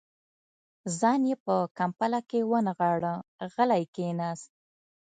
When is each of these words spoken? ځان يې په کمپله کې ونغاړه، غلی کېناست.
ځان 0.99 1.21
يې 1.29 1.35
په 1.45 1.55
کمپله 1.77 2.19
کې 2.29 2.39
ونغاړه، 2.51 3.13
غلی 3.53 3.83
کېناست. 3.95 4.49